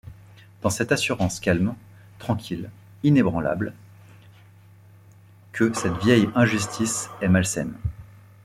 Dans 0.63 0.71
cette 0.71 0.91
assurance 0.91 1.39
calme, 1.39 1.75
tranquille, 2.17 2.71
inébranlable, 3.03 3.71
que 5.51 5.71
cette 5.75 6.01
vieille 6.03 6.27
injustice 6.33 7.11
est 7.21 7.27
malsaine. 7.29 7.75